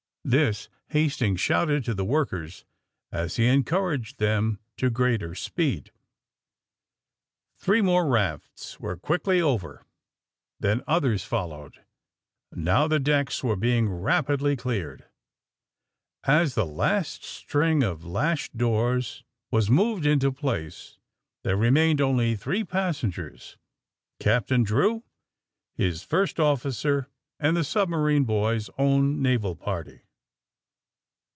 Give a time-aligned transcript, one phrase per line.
[0.23, 2.63] This Hastings shouted to the workers
[3.11, 5.89] as he encouraged them to greater speed.
[7.57, 9.83] Three more rafts were quickly over.
[10.59, 11.83] Then others followed.
[12.51, 15.05] Now the decks were being rapidly cleared.
[16.25, 20.99] As the last string of lashed doors was moved into place
[21.41, 23.57] there remained only three passen gers,
[24.19, 25.01] Captain Drew,
[25.73, 27.07] his first officer
[27.39, 30.01] and the sub marine boys' own naval party.